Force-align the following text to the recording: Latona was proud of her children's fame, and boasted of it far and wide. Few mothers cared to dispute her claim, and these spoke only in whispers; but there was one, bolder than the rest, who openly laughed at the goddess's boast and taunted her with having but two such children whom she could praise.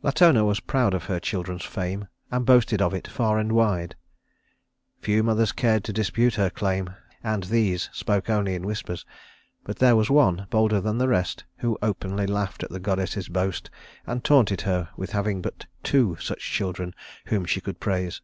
Latona 0.00 0.44
was 0.44 0.60
proud 0.60 0.94
of 0.94 1.06
her 1.06 1.18
children's 1.18 1.64
fame, 1.64 2.06
and 2.30 2.46
boasted 2.46 2.80
of 2.80 2.94
it 2.94 3.08
far 3.08 3.36
and 3.36 3.50
wide. 3.50 3.96
Few 5.00 5.24
mothers 5.24 5.50
cared 5.50 5.82
to 5.82 5.92
dispute 5.92 6.36
her 6.36 6.50
claim, 6.50 6.90
and 7.24 7.42
these 7.42 7.90
spoke 7.92 8.30
only 8.30 8.54
in 8.54 8.64
whispers; 8.64 9.04
but 9.64 9.80
there 9.80 9.96
was 9.96 10.08
one, 10.08 10.46
bolder 10.50 10.80
than 10.80 10.98
the 10.98 11.08
rest, 11.08 11.42
who 11.56 11.78
openly 11.82 12.28
laughed 12.28 12.62
at 12.62 12.70
the 12.70 12.78
goddess's 12.78 13.28
boast 13.28 13.70
and 14.06 14.22
taunted 14.22 14.60
her 14.60 14.88
with 14.96 15.10
having 15.10 15.42
but 15.42 15.66
two 15.82 16.16
such 16.20 16.38
children 16.48 16.94
whom 17.26 17.44
she 17.44 17.60
could 17.60 17.80
praise. 17.80 18.22